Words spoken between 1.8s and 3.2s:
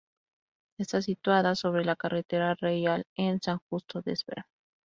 la "Carretera Reial"